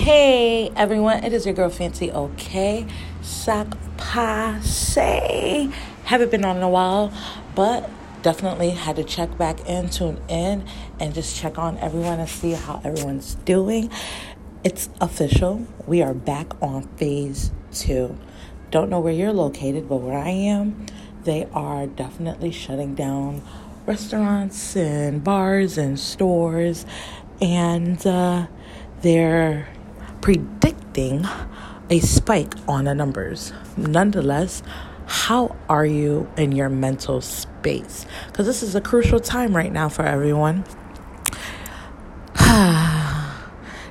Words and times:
Hey 0.00 0.72
everyone, 0.76 1.24
it 1.24 1.34
is 1.34 1.44
your 1.44 1.54
girl 1.54 1.68
Fancy 1.68 2.10
OK. 2.10 2.86
Sac 3.20 3.66
passe. 3.98 5.68
Haven't 6.04 6.30
been 6.30 6.42
on 6.42 6.56
in 6.56 6.62
a 6.62 6.70
while, 6.70 7.12
but 7.54 7.90
definitely 8.22 8.70
had 8.70 8.96
to 8.96 9.04
check 9.04 9.36
back 9.36 9.60
in, 9.68 9.90
tune 9.90 10.18
in, 10.26 10.64
and 10.98 11.12
just 11.12 11.36
check 11.36 11.58
on 11.58 11.76
everyone 11.76 12.18
and 12.18 12.30
see 12.30 12.52
how 12.52 12.80
everyone's 12.82 13.34
doing. 13.44 13.90
It's 14.64 14.88
official. 15.02 15.66
We 15.86 16.00
are 16.00 16.14
back 16.14 16.54
on 16.62 16.84
phase 16.96 17.50
two. 17.70 18.18
Don't 18.70 18.88
know 18.88 19.00
where 19.00 19.12
you're 19.12 19.34
located, 19.34 19.86
but 19.86 19.96
where 19.96 20.16
I 20.16 20.30
am, 20.30 20.86
they 21.24 21.46
are 21.52 21.86
definitely 21.86 22.52
shutting 22.52 22.94
down 22.94 23.42
restaurants 23.84 24.74
and 24.76 25.22
bars 25.22 25.76
and 25.76 26.00
stores, 26.00 26.86
and 27.42 28.06
uh, 28.06 28.46
they're 29.02 29.68
predicting 30.20 31.26
a 31.88 32.00
spike 32.00 32.54
on 32.68 32.84
the 32.84 32.94
numbers. 32.94 33.52
Nonetheless, 33.76 34.62
how 35.06 35.56
are 35.68 35.86
you 35.86 36.30
in 36.36 36.52
your 36.52 36.68
mental 36.68 37.20
space? 37.20 38.06
Because 38.28 38.46
this 38.46 38.62
is 38.62 38.74
a 38.74 38.80
crucial 38.80 39.18
time 39.18 39.56
right 39.56 39.72
now 39.72 39.88
for 39.88 40.04
everyone. 40.04 40.64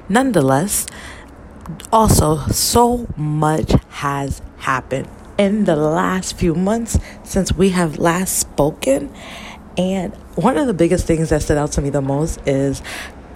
Nonetheless, 0.09 0.87
also, 1.91 2.37
so 2.47 3.07
much 3.15 3.73
has 3.89 4.41
happened 4.57 5.07
in 5.37 5.65
the 5.65 5.75
last 5.75 6.37
few 6.37 6.55
months 6.55 6.97
since 7.23 7.53
we 7.53 7.69
have 7.69 7.99
last 7.99 8.37
spoken. 8.37 9.13
And 9.77 10.13
one 10.35 10.57
of 10.57 10.67
the 10.67 10.73
biggest 10.73 11.05
things 11.05 11.29
that 11.29 11.41
stood 11.41 11.57
out 11.57 11.71
to 11.73 11.81
me 11.81 11.89
the 11.89 12.01
most 12.01 12.39
is 12.47 12.81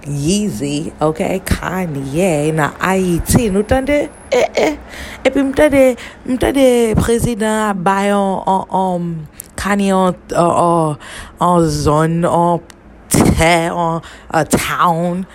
Yeezy, 0.04 0.92
okay, 1.00 1.40
Kanye 1.40 2.52
na 2.52 2.70
Haiti, 2.76 3.48
nou 3.50 3.62
tande, 3.62 4.10
eh 4.30 4.48
eh, 4.54 4.76
epi 5.24 5.40
mtade, 5.40 5.96
mtade 6.26 6.94
prezident 7.00 7.82
bayon 7.82 8.44
an, 8.46 8.64
an, 8.70 9.28
Kanye 9.56 9.92
an, 9.92 10.14
an, 10.36 10.98
an 11.40 11.70
zon, 11.70 12.24
an 12.24 12.60
te, 13.08 13.70
an, 13.72 14.02
a 14.30 14.44
town. 14.44 15.26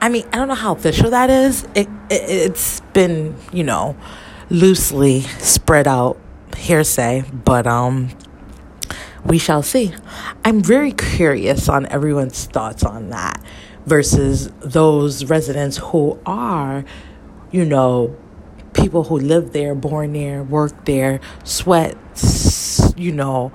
I 0.00 0.08
mean, 0.08 0.24
I 0.32 0.36
don't 0.36 0.48
know 0.48 0.54
how 0.54 0.72
official 0.72 1.10
that 1.10 1.28
is. 1.28 1.64
It, 1.74 1.88
it, 2.08 2.22
it's 2.30 2.80
been, 2.92 3.34
you 3.52 3.64
know, 3.64 3.96
loosely 4.50 5.22
spread 5.40 5.88
out 5.88 6.16
hearsay, 6.56 7.24
but 7.44 7.66
um, 7.66 8.10
we 9.24 9.38
shall 9.38 9.62
see. 9.62 9.94
I'm 10.44 10.62
very 10.62 10.92
curious 10.92 11.68
on 11.68 11.86
everyone's 11.86 12.44
thoughts 12.44 12.84
on 12.84 13.10
that 13.10 13.42
versus 13.86 14.50
those 14.60 15.24
residents 15.24 15.78
who 15.78 16.18
are, 16.24 16.84
you 17.50 17.64
know, 17.64 18.16
people 18.72 19.04
who 19.04 19.18
live 19.18 19.52
there, 19.52 19.74
born 19.74 20.12
there, 20.12 20.42
work 20.42 20.84
there, 20.84 21.20
sweat, 21.44 21.96
you 22.96 23.12
know, 23.12 23.52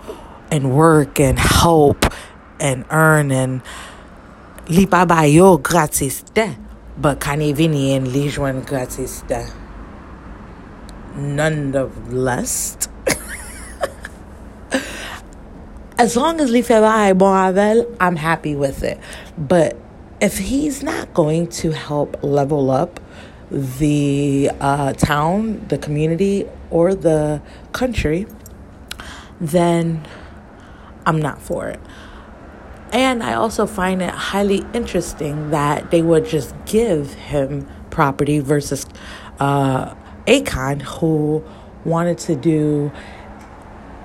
and 0.52 0.76
work 0.76 1.20
and 1.20 1.40
help 1.40 2.06
and 2.60 2.86
earn 2.90 3.32
and 3.32 3.62
li 4.70 4.86
pa 4.86 5.06
ba 5.06 5.26
yo 5.28 5.58
gratis 5.58 6.22
de, 6.34 6.56
but 6.98 7.20
kane 7.20 7.54
vini 7.56 7.94
and 7.94 8.08
li 8.08 8.30
gratis 8.30 9.22
de. 9.28 9.48
Nonetheless, 11.16 12.78
as 15.98 16.16
long 16.16 16.40
as 16.40 16.52
li 16.52 16.62
fe 16.62 16.80
ba 16.80 17.86
I'm 18.00 18.16
happy 18.16 18.56
with 18.56 18.84
it. 18.84 19.00
But 19.38 19.78
if 20.20 20.38
he's 20.38 20.82
not 20.82 21.14
going 21.14 21.48
to 21.48 21.72
help 21.72 22.22
level 22.24 22.72
up 22.72 23.00
the 23.52 24.50
uh, 24.60 24.94
town, 24.94 25.66
the 25.68 25.78
community, 25.78 26.46
or 26.70 26.96
the 26.96 27.42
country, 27.72 28.28
then 29.40 30.06
I'm 31.06 31.22
not 31.22 31.42
for 31.42 31.68
it. 31.68 31.80
And 32.92 33.22
I 33.22 33.34
also 33.34 33.66
find 33.66 34.02
it 34.02 34.10
highly 34.10 34.66
interesting 34.74 35.52
that 35.52 35.92
they 35.92 36.02
would 36.02 36.26
just 36.26 36.56
give 36.66 37.14
him 37.14 37.68
property 37.90 38.40
versus 38.40 38.86
uh, 39.40 39.94
Akon, 40.26 40.82
who 40.82 41.44
wanted 41.86 42.18
to 42.20 42.36
do 42.36 42.92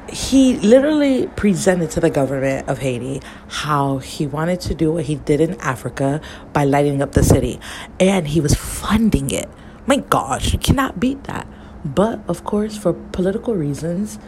he 0.09 0.57
literally 0.59 1.27
presented 1.37 1.91
to 1.93 2.01
the 2.01 2.11
government 2.11 2.69
of 2.69 2.79
Haiti 2.79 3.21
how 3.49 3.99
he 3.99 4.27
wanted 4.27 4.61
to 4.63 4.75
do 4.75 4.93
what 4.93 5.05
he 5.05 5.15
did 5.15 5.41
in 5.41 5.59
Africa 5.61 6.21
by 6.53 6.65
lighting 6.65 7.01
up 7.03 7.13
the 7.13 7.23
city. 7.23 7.61
And 7.99 8.29
he 8.29 8.41
was 8.41 8.55
funding 8.55 9.31
it. 9.31 9.49
My 9.87 9.97
gosh, 9.97 10.53
you 10.53 10.59
cannot 10.59 11.01
beat 11.01 11.25
that. 11.25 11.47
But 11.85 12.21
of 12.29 12.45
course, 12.45 12.77
for 12.77 12.93
political 12.93 13.55
reasons, 13.55 14.19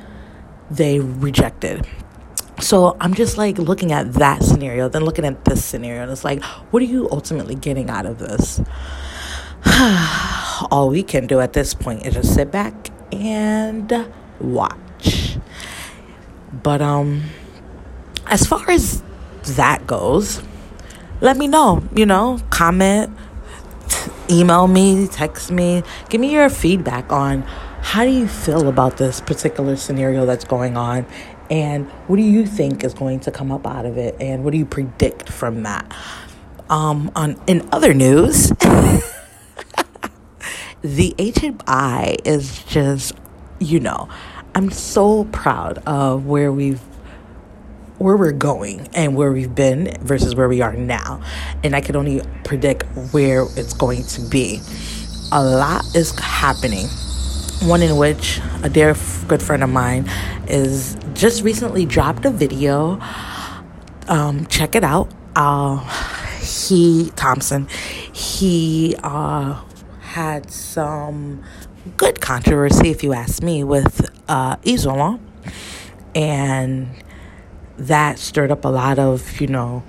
they 0.70 1.00
rejected. 1.00 1.86
So 2.60 2.96
I'm 3.00 3.14
just 3.14 3.36
like 3.36 3.58
looking 3.58 3.92
at 3.92 4.14
that 4.14 4.42
scenario, 4.42 4.88
then 4.88 5.04
looking 5.04 5.24
at 5.24 5.44
this 5.44 5.64
scenario, 5.64 6.02
and 6.02 6.10
it's 6.10 6.24
like, 6.24 6.42
what 6.42 6.82
are 6.82 6.86
you 6.86 7.08
ultimately 7.10 7.54
getting 7.54 7.90
out 7.90 8.06
of 8.06 8.18
this? 8.18 8.60
All 10.70 10.88
we 10.88 11.02
can 11.02 11.26
do 11.26 11.40
at 11.40 11.52
this 11.52 11.74
point 11.74 12.06
is 12.06 12.14
just 12.14 12.34
sit 12.34 12.50
back 12.50 12.90
and 13.12 14.06
watch. 14.40 14.83
But 16.62 16.80
um 16.82 17.24
as 18.26 18.46
far 18.46 18.70
as 18.70 19.02
that 19.56 19.86
goes, 19.86 20.42
let 21.20 21.36
me 21.36 21.46
know, 21.46 21.82
you 21.94 22.06
know, 22.06 22.40
comment, 22.50 23.10
email 24.30 24.66
me, 24.66 25.06
text 25.06 25.50
me, 25.50 25.82
give 26.08 26.20
me 26.20 26.32
your 26.32 26.48
feedback 26.48 27.12
on 27.12 27.42
how 27.82 28.04
do 28.04 28.10
you 28.10 28.26
feel 28.26 28.66
about 28.68 28.96
this 28.96 29.20
particular 29.20 29.76
scenario 29.76 30.24
that's 30.24 30.44
going 30.44 30.76
on 30.76 31.06
and 31.50 31.86
what 32.06 32.16
do 32.16 32.22
you 32.22 32.46
think 32.46 32.82
is 32.82 32.94
going 32.94 33.20
to 33.20 33.30
come 33.30 33.52
up 33.52 33.66
out 33.66 33.84
of 33.84 33.98
it 33.98 34.16
and 34.20 34.42
what 34.42 34.52
do 34.52 34.58
you 34.58 34.64
predict 34.64 35.28
from 35.28 35.64
that? 35.64 35.84
Um 36.70 37.12
on 37.14 37.38
in 37.46 37.68
other 37.72 37.92
news 37.92 38.48
the 40.80 41.14
hmi 41.18 42.26
is 42.26 42.64
just 42.64 43.12
you 43.60 43.80
know 43.80 44.08
I'm 44.56 44.70
so 44.70 45.24
proud 45.24 45.78
of 45.78 46.26
where 46.26 46.52
we've 46.52 46.80
where 47.98 48.16
we're 48.16 48.32
going 48.32 48.88
and 48.94 49.16
where 49.16 49.32
we've 49.32 49.54
been 49.54 49.96
versus 50.00 50.34
where 50.34 50.48
we 50.48 50.60
are 50.60 50.74
now. 50.74 51.20
And 51.62 51.74
I 51.74 51.80
can 51.80 51.96
only 51.96 52.22
predict 52.44 52.84
where 53.12 53.46
it's 53.56 53.72
going 53.72 54.04
to 54.04 54.20
be. 54.22 54.60
A 55.32 55.42
lot 55.42 55.84
is 55.94 56.16
happening. 56.18 56.86
One 57.62 57.82
in 57.82 57.96
which 57.96 58.40
a 58.62 58.68
dear 58.68 58.94
good 59.26 59.42
friend 59.42 59.64
of 59.64 59.70
mine 59.70 60.08
is 60.46 60.96
just 61.14 61.42
recently 61.42 61.84
dropped 61.86 62.24
a 62.24 62.30
video. 62.30 63.00
Um, 64.06 64.46
check 64.46 64.74
it 64.74 64.84
out. 64.84 65.08
Uh, 65.34 65.78
he 66.40 67.10
Thompson, 67.16 67.66
he 68.12 68.94
uh, 69.02 69.60
had 70.00 70.50
some 70.50 71.42
good 71.96 72.20
controversy, 72.20 72.90
if 72.90 73.02
you 73.02 73.12
ask 73.12 73.42
me, 73.42 73.64
with 73.64 74.10
uh, 74.28 74.56
Isola. 74.66 75.18
And 76.14 76.88
that 77.76 78.18
stirred 78.18 78.50
up 78.50 78.64
a 78.64 78.68
lot 78.68 78.98
of, 78.98 79.40
you 79.40 79.46
know, 79.46 79.82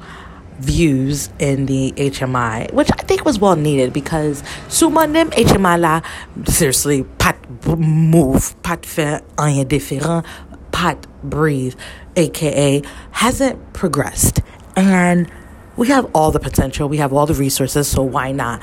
views 0.59 1.29
in 1.39 1.65
the 1.65 1.91
HMI, 1.97 2.71
which 2.73 2.89
I 2.97 3.03
think 3.03 3.25
was 3.25 3.39
well 3.39 3.55
needed 3.55 3.93
because 3.93 4.41
them 4.41 5.29
HMI 5.31 5.79
la, 5.79 6.01
seriously, 6.45 7.03
pat 7.19 7.37
move, 7.77 8.55
pat 8.63 8.85
faire 8.85 9.21
rien 9.37 9.67
différent, 9.67 10.25
pat 10.71 11.05
breathe, 11.23 11.75
aka 12.15 12.81
hasn't 13.11 13.73
progressed. 13.73 14.41
And 14.75 15.31
we 15.77 15.87
have 15.89 16.09
all 16.13 16.31
the 16.31 16.39
potential, 16.39 16.87
we 16.87 16.97
have 16.97 17.11
all 17.11 17.25
the 17.25 17.33
resources, 17.33 17.87
so 17.87 18.01
why 18.03 18.31
not? 18.31 18.61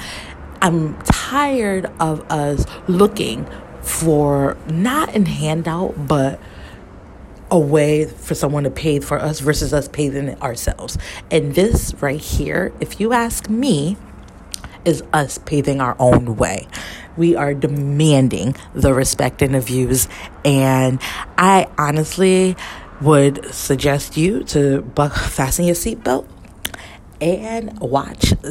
I'm 0.62 0.96
tired 1.02 1.90
of 1.98 2.20
us 2.30 2.64
looking 2.86 3.48
for 3.80 4.56
not 4.68 5.12
in 5.12 5.26
handout, 5.26 6.06
but 6.06 6.38
a 7.50 7.58
way 7.58 8.04
for 8.04 8.36
someone 8.36 8.62
to 8.62 8.70
pay 8.70 9.00
for 9.00 9.18
us 9.18 9.40
versus 9.40 9.74
us 9.74 9.88
paying 9.88 10.28
it 10.28 10.40
ourselves. 10.40 10.96
And 11.32 11.56
this 11.56 11.94
right 12.00 12.20
here, 12.20 12.72
if 12.78 13.00
you 13.00 13.12
ask 13.12 13.50
me, 13.50 13.96
is 14.84 15.02
us 15.12 15.36
paving 15.38 15.80
our 15.80 15.96
own 15.98 16.36
way. 16.36 16.68
We 17.16 17.34
are 17.34 17.54
demanding 17.54 18.54
the 18.72 18.94
respect 18.94 19.42
and 19.42 19.56
the 19.56 19.60
views. 19.60 20.06
And 20.44 21.00
I 21.36 21.66
honestly 21.76 22.54
would 23.00 23.52
suggest 23.52 24.16
you 24.16 24.44
to 24.44 24.82
buck, 24.82 25.12
fasten 25.16 25.64
your 25.64 25.74
seatbelt 25.74 26.28
and 27.20 27.80
watch 27.80 28.32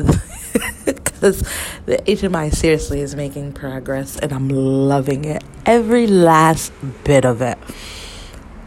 because 0.85 1.41
the 1.85 1.97
HMI 1.97 2.53
seriously 2.53 3.01
is 3.01 3.15
making 3.15 3.53
progress 3.53 4.17
and 4.17 4.31
I'm 4.31 4.49
loving 4.49 5.25
it. 5.25 5.43
Every 5.65 6.07
last 6.07 6.71
bit 7.03 7.25
of 7.25 7.41
it. 7.41 7.57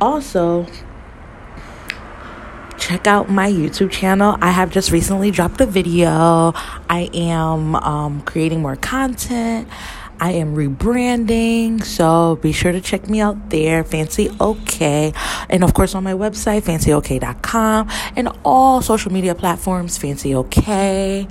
Also, 0.01 0.67
check 2.79 3.07
out 3.07 3.31
my 3.31 3.51
YouTube 3.51 3.91
channel. 3.91 4.37
I 4.41 4.51
have 4.51 4.71
just 4.71 4.91
recently 4.91 5.31
dropped 5.31 5.61
a 5.61 5.67
video. 5.67 6.53
I 6.89 7.11
am 7.15 7.75
um, 7.77 8.21
creating 8.23 8.63
more 8.63 8.77
content. 8.77 9.69
I 10.21 10.33
am 10.33 10.55
rebranding, 10.55 11.83
so 11.83 12.37
be 12.37 12.53
sure 12.53 12.71
to 12.73 12.81
check 12.81 13.09
me 13.09 13.21
out 13.21 13.51
there, 13.51 13.83
Fancy 13.83 14.31
OK. 14.39 15.13
And 15.49 15.65
of 15.65 15.75
course, 15.75 15.95
on 15.95 16.05
my 16.05 16.13
website, 16.13 16.63
fancyok.com, 16.63 17.89
and 18.15 18.29
all 18.45 18.81
social 18.81 19.13
media 19.13 19.35
platforms, 19.35 19.99
Fancy 19.99 20.35
OK. 20.35 21.27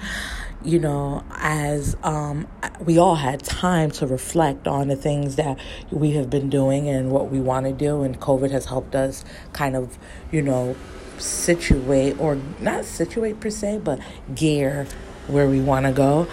You 0.64 0.80
know, 0.80 1.24
as 1.32 1.98
um, 2.04 2.48
we 2.80 2.98
all 2.98 3.16
had 3.16 3.44
time 3.44 3.92
to 3.92 4.08
reflect 4.08 4.68
on 4.68 4.88
the 4.88 4.96
things 4.96 5.36
that 5.36 5.58
we 5.92 6.12
have 6.12 6.30
been 6.30 6.50
doing 6.50 6.88
and 6.88 7.12
what 7.12 7.30
we 7.30 7.40
want 7.40 7.66
to 7.66 7.74
do, 7.74 8.04
and 8.04 8.20
COVID 8.20 8.52
has 8.52 8.66
helped 8.66 8.96
us 8.96 9.26
kind 9.52 9.76
of, 9.76 9.98
you 10.32 10.42
know, 10.42 10.76
situate 11.18 12.20
or 12.20 12.38
not 12.60 12.86
situate 12.86 13.40
per 13.40 13.50
se, 13.50 13.82
but 13.84 14.00
gear 14.34 14.88
where 15.28 15.48
we 15.48 15.60
want 15.60 15.86
to 15.86 15.92
go 15.92 16.28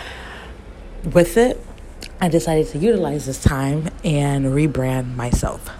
with 1.12 1.36
it 1.36 1.60
I 2.20 2.28
decided 2.28 2.66
to 2.68 2.78
utilize 2.78 3.24
this 3.24 3.42
time 3.42 3.88
and 4.04 4.46
rebrand 4.46 5.16
myself. 5.16 5.70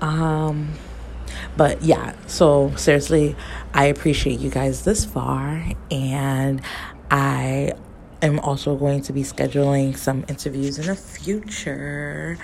Um, 0.00 0.70
but 1.58 1.82
yeah, 1.82 2.14
so 2.26 2.74
seriously, 2.76 3.36
I 3.74 3.84
appreciate 3.84 4.40
you 4.40 4.48
guys 4.48 4.84
this 4.84 5.04
far, 5.04 5.62
and 5.90 6.62
I 7.10 7.72
am 8.22 8.38
also 8.40 8.76
going 8.76 9.02
to 9.02 9.12
be 9.12 9.22
scheduling 9.22 9.96
some 9.96 10.24
interviews 10.28 10.78
in 10.78 10.86
the 10.86 10.96
future. 10.96 12.38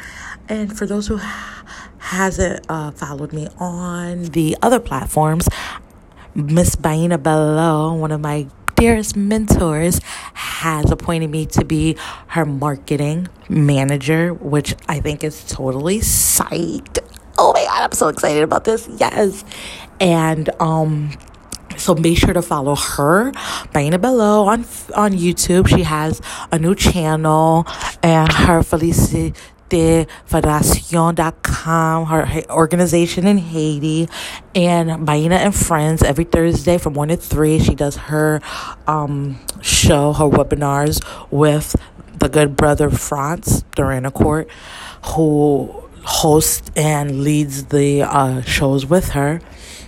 And 0.48 0.76
for 0.76 0.86
those 0.86 1.06
who 1.06 1.20
hasn't 1.98 2.66
uh, 2.68 2.90
followed 2.92 3.32
me 3.32 3.48
on 3.58 4.24
the 4.24 4.56
other 4.62 4.80
platforms, 4.80 5.48
Miss 6.34 6.76
Baina 6.76 7.22
Bello, 7.22 7.94
one 7.94 8.12
of 8.12 8.20
my 8.20 8.46
dearest 8.76 9.16
mentors 9.16 10.00
has 10.34 10.90
appointed 10.90 11.30
me 11.30 11.46
to 11.46 11.64
be 11.64 11.96
her 12.28 12.44
marketing 12.44 13.28
manager, 13.48 14.34
which 14.34 14.74
I 14.88 15.00
think 15.00 15.24
is 15.24 15.44
totally 15.44 16.00
psyched. 16.00 16.98
Oh 17.38 17.52
my 17.52 17.64
god, 17.64 17.82
I'm 17.84 17.92
so 17.92 18.08
excited 18.08 18.42
about 18.42 18.64
this. 18.64 18.88
Yes. 18.98 19.44
And 20.00 20.50
um 20.60 21.12
so 21.84 21.94
make 21.94 22.16
sure 22.16 22.32
to 22.32 22.40
follow 22.40 22.74
her, 22.74 23.30
Baina 23.74 24.00
Bello, 24.00 24.44
on 24.44 24.60
on 24.94 25.12
YouTube. 25.12 25.68
She 25.68 25.82
has 25.82 26.22
a 26.50 26.58
new 26.58 26.74
channel, 26.74 27.66
and 28.02 28.32
her 28.32 28.62
Felicity 28.62 29.34
de 29.68 30.06
Federation.com, 30.24 32.06
her, 32.06 32.24
her 32.24 32.50
organization 32.50 33.26
in 33.26 33.36
Haiti, 33.38 34.08
and 34.54 35.06
Baina 35.06 35.36
and 35.36 35.54
Friends 35.54 36.02
every 36.02 36.24
Thursday 36.24 36.78
from 36.78 36.94
1 36.94 37.08
to 37.08 37.16
3. 37.16 37.58
She 37.58 37.74
does 37.74 37.96
her 37.96 38.40
um, 38.86 39.38
show, 39.60 40.12
her 40.12 40.24
webinars 40.24 41.04
with 41.30 41.76
the 42.18 42.28
good 42.28 42.56
brother 42.56 42.88
France 42.88 43.64
Duranacourt, 43.76 44.48
who 45.04 45.83
hosts 46.04 46.70
and 46.76 47.22
leads 47.22 47.66
the 47.66 48.02
uh, 48.02 48.42
shows 48.42 48.86
with 48.86 49.10
her 49.10 49.40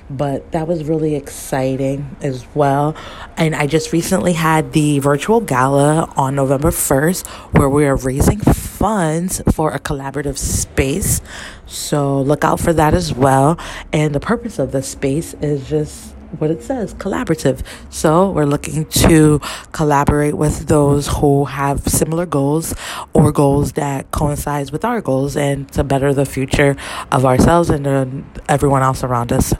but 0.08 0.52
that 0.52 0.68
was 0.68 0.84
really 0.84 1.14
exciting 1.14 2.16
as 2.20 2.46
well. 2.54 2.94
And 3.36 3.54
I 3.54 3.66
just 3.66 3.92
recently 3.92 4.34
had 4.34 4.72
the 4.72 4.98
virtual 5.00 5.40
gala 5.40 6.12
on 6.16 6.34
November 6.34 6.70
1st 6.70 7.26
where 7.58 7.68
we 7.68 7.86
are 7.86 7.96
raising 7.96 8.38
funds 8.38 9.42
for 9.52 9.72
a 9.72 9.80
collaborative 9.80 10.38
space. 10.38 11.20
So 11.66 12.20
look 12.20 12.44
out 12.44 12.60
for 12.60 12.72
that 12.72 12.94
as 12.94 13.12
well. 13.12 13.58
And 13.92 14.14
the 14.14 14.20
purpose 14.20 14.58
of 14.58 14.72
the 14.72 14.82
space 14.82 15.34
is 15.34 15.68
just 15.68 16.15
what 16.38 16.50
it 16.50 16.62
says 16.62 16.94
collaborative. 16.94 17.62
So 17.90 18.30
we're 18.30 18.46
looking 18.46 18.86
to 18.86 19.40
collaborate 19.72 20.34
with 20.36 20.68
those 20.68 21.08
who 21.08 21.44
have 21.44 21.80
similar 21.88 22.26
goals 22.26 22.74
or 23.12 23.32
goals 23.32 23.72
that 23.72 24.10
coincides 24.10 24.72
with 24.72 24.84
our 24.84 25.00
goals 25.00 25.36
and 25.36 25.70
to 25.72 25.84
better 25.84 26.12
the 26.14 26.26
future 26.26 26.76
of 27.12 27.24
ourselves 27.24 27.70
and 27.70 27.86
uh, 27.86 28.06
everyone 28.48 28.82
else 28.82 29.02
around 29.02 29.32
us. 29.32 29.54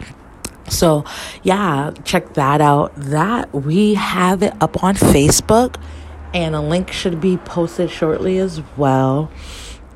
So, 0.68 1.04
yeah, 1.42 1.92
check 2.04 2.34
that 2.34 2.60
out. 2.60 2.92
That 2.96 3.54
we 3.54 3.94
have 3.94 4.42
it 4.42 4.52
up 4.60 4.82
on 4.82 4.96
Facebook, 4.96 5.76
and 6.34 6.54
a 6.54 6.60
link 6.60 6.90
should 6.90 7.20
be 7.20 7.36
posted 7.36 7.90
shortly 7.90 8.38
as 8.38 8.60
well. 8.76 9.30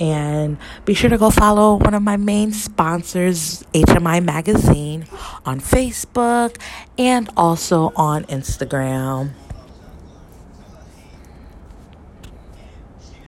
And 0.00 0.56
be 0.87 0.94
sure 0.94 1.11
to 1.11 1.19
go 1.19 1.29
follow 1.29 1.76
one 1.76 1.93
of 1.93 2.02
my 2.02 2.17
main 2.17 2.52
sponsors, 2.52 3.62
HMI 3.75 4.25
Magazine, 4.25 5.05
on 5.44 5.61
Facebook 5.61 6.56
and 6.97 7.29
also 7.37 7.93
on 7.94 8.25
Instagram. 8.25 9.32